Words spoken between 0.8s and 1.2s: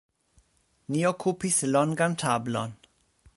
Ni